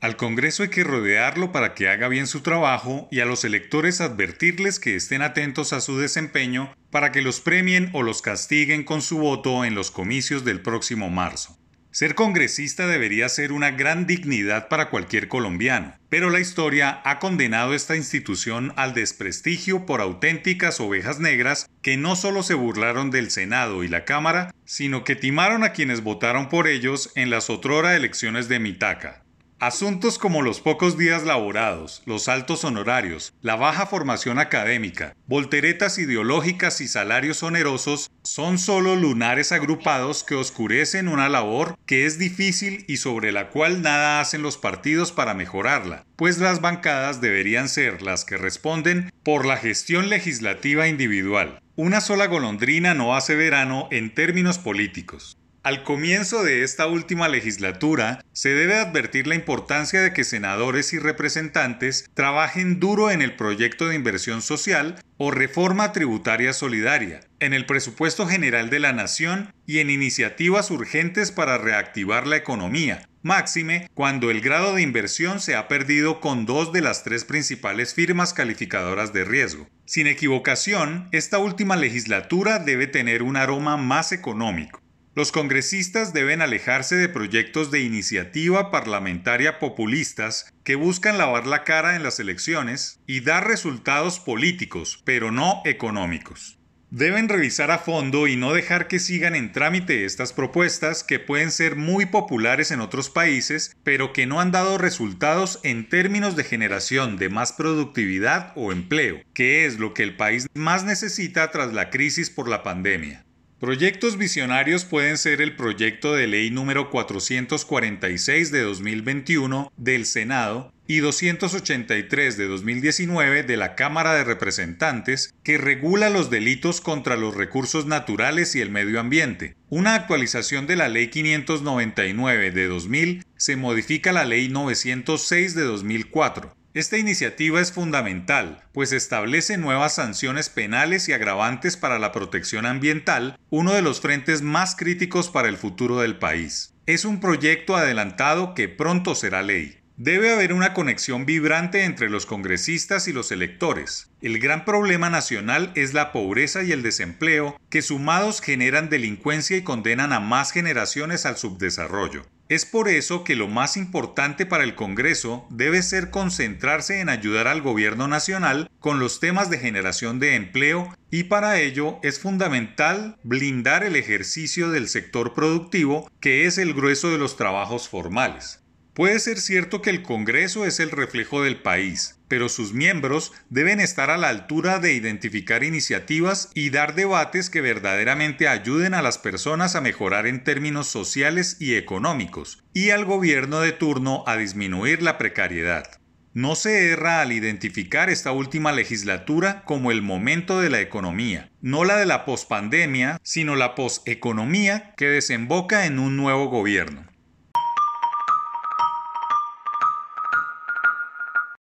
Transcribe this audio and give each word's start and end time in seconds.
Al 0.00 0.16
Congreso 0.16 0.62
hay 0.62 0.70
que 0.70 0.82
rodearlo 0.82 1.52
para 1.52 1.74
que 1.74 1.88
haga 1.88 2.08
bien 2.08 2.26
su 2.26 2.40
trabajo 2.40 3.06
y 3.10 3.20
a 3.20 3.26
los 3.26 3.44
electores 3.44 4.00
advertirles 4.00 4.80
que 4.80 4.96
estén 4.96 5.20
atentos 5.20 5.74
a 5.74 5.82
su 5.82 5.98
desempeño 5.98 6.74
para 6.90 7.12
que 7.12 7.20
los 7.20 7.40
premien 7.40 7.90
o 7.92 8.02
los 8.02 8.22
castiguen 8.22 8.82
con 8.82 9.02
su 9.02 9.18
voto 9.18 9.62
en 9.62 9.74
los 9.74 9.90
comicios 9.90 10.42
del 10.42 10.62
próximo 10.62 11.10
marzo. 11.10 11.58
Ser 11.90 12.14
congresista 12.14 12.86
debería 12.86 13.28
ser 13.28 13.52
una 13.52 13.72
gran 13.72 14.06
dignidad 14.06 14.68
para 14.68 14.88
cualquier 14.88 15.28
colombiano, 15.28 15.94
pero 16.08 16.30
la 16.30 16.40
historia 16.40 17.02
ha 17.04 17.18
condenado 17.18 17.74
esta 17.74 17.94
institución 17.94 18.72
al 18.76 18.94
desprestigio 18.94 19.84
por 19.84 20.00
auténticas 20.00 20.80
ovejas 20.80 21.20
negras 21.20 21.68
que 21.82 21.98
no 21.98 22.16
solo 22.16 22.42
se 22.42 22.54
burlaron 22.54 23.10
del 23.10 23.30
Senado 23.30 23.84
y 23.84 23.88
la 23.88 24.06
Cámara, 24.06 24.54
sino 24.64 25.04
que 25.04 25.16
timaron 25.16 25.62
a 25.62 25.72
quienes 25.72 26.02
votaron 26.02 26.48
por 26.48 26.68
ellos 26.68 27.10
en 27.16 27.28
las 27.28 27.50
otrora 27.50 27.96
elecciones 27.96 28.48
de 28.48 28.60
Mitaca. 28.60 29.24
Asuntos 29.60 30.16
como 30.16 30.40
los 30.40 30.58
pocos 30.58 30.96
días 30.96 31.24
laborados, 31.24 32.02
los 32.06 32.28
altos 32.28 32.64
honorarios, 32.64 33.34
la 33.42 33.56
baja 33.56 33.84
formación 33.84 34.38
académica, 34.38 35.14
volteretas 35.26 35.98
ideológicas 35.98 36.80
y 36.80 36.88
salarios 36.88 37.42
onerosos 37.42 38.10
son 38.22 38.58
solo 38.58 38.96
lunares 38.96 39.52
agrupados 39.52 40.24
que 40.24 40.34
oscurecen 40.34 41.08
una 41.08 41.28
labor 41.28 41.76
que 41.84 42.06
es 42.06 42.18
difícil 42.18 42.86
y 42.88 42.96
sobre 42.96 43.32
la 43.32 43.50
cual 43.50 43.82
nada 43.82 44.22
hacen 44.22 44.40
los 44.40 44.56
partidos 44.56 45.12
para 45.12 45.34
mejorarla, 45.34 46.06
pues 46.16 46.38
las 46.38 46.62
bancadas 46.62 47.20
deberían 47.20 47.68
ser 47.68 48.00
las 48.00 48.24
que 48.24 48.38
responden 48.38 49.12
por 49.22 49.44
la 49.44 49.58
gestión 49.58 50.08
legislativa 50.08 50.88
individual. 50.88 51.60
Una 51.76 52.00
sola 52.00 52.28
golondrina 52.28 52.94
no 52.94 53.14
hace 53.14 53.36
verano 53.36 53.88
en 53.90 54.14
términos 54.14 54.58
políticos. 54.58 55.36
Al 55.62 55.84
comienzo 55.84 56.42
de 56.42 56.62
esta 56.62 56.86
última 56.86 57.28
legislatura, 57.28 58.24
se 58.32 58.48
debe 58.48 58.76
advertir 58.76 59.26
la 59.26 59.34
importancia 59.34 60.00
de 60.00 60.14
que 60.14 60.24
senadores 60.24 60.94
y 60.94 60.98
representantes 60.98 62.08
trabajen 62.14 62.80
duro 62.80 63.10
en 63.10 63.20
el 63.20 63.36
proyecto 63.36 63.86
de 63.86 63.94
inversión 63.94 64.40
social 64.40 64.96
o 65.18 65.30
reforma 65.30 65.92
tributaria 65.92 66.54
solidaria, 66.54 67.20
en 67.40 67.52
el 67.52 67.66
presupuesto 67.66 68.26
general 68.26 68.70
de 68.70 68.78
la 68.78 68.94
Nación 68.94 69.52
y 69.66 69.80
en 69.80 69.90
iniciativas 69.90 70.70
urgentes 70.70 71.30
para 71.30 71.58
reactivar 71.58 72.26
la 72.26 72.38
economía, 72.38 73.06
máxime 73.22 73.90
cuando 73.92 74.30
el 74.30 74.40
grado 74.40 74.74
de 74.74 74.80
inversión 74.80 75.40
se 75.40 75.56
ha 75.56 75.68
perdido 75.68 76.22
con 76.22 76.46
dos 76.46 76.72
de 76.72 76.80
las 76.80 77.04
tres 77.04 77.26
principales 77.26 77.92
firmas 77.92 78.32
calificadoras 78.32 79.12
de 79.12 79.24
riesgo. 79.24 79.68
Sin 79.84 80.06
equivocación, 80.06 81.10
esta 81.12 81.36
última 81.36 81.76
legislatura 81.76 82.60
debe 82.60 82.86
tener 82.86 83.22
un 83.22 83.36
aroma 83.36 83.76
más 83.76 84.12
económico 84.12 84.79
los 85.14 85.32
congresistas 85.32 86.12
deben 86.12 86.40
alejarse 86.40 86.94
de 86.96 87.08
proyectos 87.08 87.70
de 87.70 87.80
iniciativa 87.80 88.70
parlamentaria 88.70 89.58
populistas 89.58 90.52
que 90.62 90.76
buscan 90.76 91.18
lavar 91.18 91.46
la 91.46 91.64
cara 91.64 91.96
en 91.96 92.04
las 92.04 92.20
elecciones 92.20 93.00
y 93.06 93.20
dar 93.20 93.48
resultados 93.48 94.20
políticos, 94.20 95.02
pero 95.04 95.32
no 95.32 95.62
económicos. 95.64 96.58
Deben 96.92 97.28
revisar 97.28 97.70
a 97.70 97.78
fondo 97.78 98.26
y 98.26 98.34
no 98.36 98.52
dejar 98.52 98.88
que 98.88 98.98
sigan 98.98 99.36
en 99.36 99.52
trámite 99.52 100.04
estas 100.04 100.32
propuestas 100.32 101.04
que 101.04 101.20
pueden 101.20 101.52
ser 101.52 101.76
muy 101.76 102.06
populares 102.06 102.72
en 102.72 102.80
otros 102.80 103.10
países, 103.10 103.76
pero 103.84 104.12
que 104.12 104.26
no 104.26 104.40
han 104.40 104.50
dado 104.50 104.76
resultados 104.76 105.60
en 105.62 105.88
términos 105.88 106.34
de 106.34 106.42
generación 106.42 107.16
de 107.16 107.28
más 107.28 107.52
productividad 107.52 108.52
o 108.56 108.72
empleo, 108.72 109.22
que 109.34 109.66
es 109.66 109.78
lo 109.78 109.94
que 109.94 110.02
el 110.02 110.16
país 110.16 110.48
más 110.54 110.82
necesita 110.84 111.50
tras 111.52 111.72
la 111.72 111.90
crisis 111.90 112.28
por 112.28 112.48
la 112.48 112.64
pandemia. 112.64 113.24
Proyectos 113.60 114.16
visionarios 114.16 114.86
pueden 114.86 115.18
ser 115.18 115.42
el 115.42 115.54
proyecto 115.54 116.14
de 116.14 116.26
ley 116.26 116.50
número 116.50 116.88
446 116.88 118.50
de 118.50 118.62
2021 118.62 119.70
del 119.76 120.06
Senado 120.06 120.72
y 120.86 121.00
283 121.00 122.38
de 122.38 122.48
2019 122.48 123.42
de 123.42 123.56
la 123.58 123.74
Cámara 123.74 124.14
de 124.14 124.24
Representantes 124.24 125.34
que 125.42 125.58
regula 125.58 126.08
los 126.08 126.30
delitos 126.30 126.80
contra 126.80 127.18
los 127.18 127.36
recursos 127.36 127.84
naturales 127.84 128.56
y 128.56 128.62
el 128.62 128.70
medio 128.70 128.98
ambiente. 128.98 129.56
Una 129.68 129.94
actualización 129.94 130.66
de 130.66 130.76
la 130.76 130.88
Ley 130.88 131.08
599 131.08 132.52
de 132.52 132.66
2000 132.66 133.26
se 133.36 133.56
modifica 133.56 134.10
la 134.12 134.24
Ley 134.24 134.48
906 134.48 135.54
de 135.54 135.64
2004 135.64 136.59
esta 136.72 136.98
iniciativa 136.98 137.60
es 137.60 137.72
fundamental, 137.72 138.62
pues 138.72 138.92
establece 138.92 139.56
nuevas 139.56 139.96
sanciones 139.96 140.48
penales 140.48 141.08
y 141.08 141.12
agravantes 141.12 141.76
para 141.76 141.98
la 141.98 142.12
protección 142.12 142.64
ambiental, 142.64 143.36
uno 143.50 143.72
de 143.72 143.82
los 143.82 144.00
frentes 144.00 144.42
más 144.42 144.76
críticos 144.76 145.30
para 145.30 145.48
el 145.48 145.56
futuro 145.56 145.98
del 145.98 146.18
país. 146.18 146.72
Es 146.86 147.04
un 147.04 147.18
proyecto 147.18 147.74
adelantado 147.74 148.54
que 148.54 148.68
pronto 148.68 149.16
será 149.16 149.42
ley. 149.42 149.80
Debe 149.96 150.32
haber 150.32 150.52
una 150.52 150.72
conexión 150.72 151.26
vibrante 151.26 151.82
entre 151.82 152.08
los 152.08 152.24
congresistas 152.24 153.08
y 153.08 153.12
los 153.12 153.32
electores. 153.32 154.08
El 154.22 154.38
gran 154.38 154.64
problema 154.64 155.10
nacional 155.10 155.72
es 155.74 155.92
la 155.92 156.12
pobreza 156.12 156.62
y 156.62 156.70
el 156.70 156.82
desempleo, 156.82 157.60
que 157.68 157.82
sumados 157.82 158.40
generan 158.40 158.88
delincuencia 158.88 159.56
y 159.56 159.62
condenan 159.62 160.12
a 160.12 160.20
más 160.20 160.52
generaciones 160.52 161.26
al 161.26 161.36
subdesarrollo. 161.36 162.22
Es 162.50 162.66
por 162.66 162.88
eso 162.88 163.22
que 163.22 163.36
lo 163.36 163.46
más 163.46 163.76
importante 163.76 164.44
para 164.44 164.64
el 164.64 164.74
Congreso 164.74 165.46
debe 165.50 165.82
ser 165.82 166.10
concentrarse 166.10 166.98
en 166.98 167.08
ayudar 167.08 167.46
al 167.46 167.62
gobierno 167.62 168.08
nacional 168.08 168.68
con 168.80 168.98
los 168.98 169.20
temas 169.20 169.50
de 169.50 169.58
generación 169.58 170.18
de 170.18 170.34
empleo 170.34 170.92
y 171.12 171.24
para 171.24 171.60
ello 171.60 172.00
es 172.02 172.18
fundamental 172.18 173.18
blindar 173.22 173.84
el 173.84 173.94
ejercicio 173.94 174.68
del 174.70 174.88
sector 174.88 175.32
productivo 175.32 176.10
que 176.18 176.44
es 176.46 176.58
el 176.58 176.74
grueso 176.74 177.10
de 177.10 177.18
los 177.18 177.36
trabajos 177.36 177.88
formales. 177.88 178.59
Puede 179.00 179.18
ser 179.18 179.40
cierto 179.40 179.80
que 179.80 179.88
el 179.88 180.02
Congreso 180.02 180.66
es 180.66 180.78
el 180.78 180.90
reflejo 180.90 181.42
del 181.42 181.62
país, 181.62 182.20
pero 182.28 182.50
sus 182.50 182.74
miembros 182.74 183.32
deben 183.48 183.80
estar 183.80 184.10
a 184.10 184.18
la 184.18 184.28
altura 184.28 184.78
de 184.78 184.92
identificar 184.92 185.64
iniciativas 185.64 186.50
y 186.52 186.68
dar 186.68 186.94
debates 186.94 187.48
que 187.48 187.62
verdaderamente 187.62 188.46
ayuden 188.46 188.92
a 188.92 189.00
las 189.00 189.16
personas 189.16 189.74
a 189.74 189.80
mejorar 189.80 190.26
en 190.26 190.44
términos 190.44 190.88
sociales 190.88 191.56
y 191.60 191.76
económicos, 191.76 192.62
y 192.74 192.90
al 192.90 193.06
gobierno 193.06 193.60
de 193.60 193.72
turno 193.72 194.22
a 194.26 194.36
disminuir 194.36 195.00
la 195.00 195.16
precariedad. 195.16 195.98
No 196.34 196.54
se 196.54 196.90
erra 196.90 197.22
al 197.22 197.32
identificar 197.32 198.10
esta 198.10 198.32
última 198.32 198.70
legislatura 198.70 199.64
como 199.64 199.92
el 199.92 200.02
momento 200.02 200.60
de 200.60 200.68
la 200.68 200.82
economía, 200.82 201.50
no 201.62 201.86
la 201.86 201.96
de 201.96 202.04
la 202.04 202.26
pospandemia, 202.26 203.18
sino 203.22 203.56
la 203.56 203.74
poseconomía 203.74 204.92
que 204.98 205.06
desemboca 205.08 205.86
en 205.86 205.98
un 205.98 206.18
nuevo 206.18 206.48
gobierno. 206.50 207.09